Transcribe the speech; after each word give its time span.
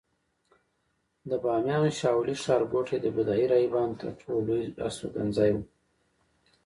د 1.29 1.31
بامیانو 1.43 1.89
شاولې 1.99 2.35
ښارګوټی 2.43 2.97
د 3.01 3.05
بودایي 3.15 3.45
راهبانو 3.53 3.99
تر 4.01 4.09
ټولو 4.19 4.39
لوی 4.47 4.63
استوګنځای 4.85 5.51
و 5.53 5.57